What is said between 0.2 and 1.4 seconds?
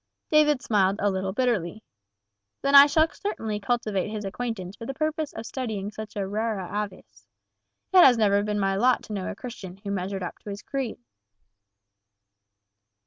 David smiled a little